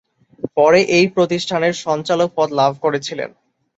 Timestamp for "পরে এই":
0.57-1.05